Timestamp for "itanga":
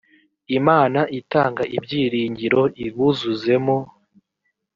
1.19-1.63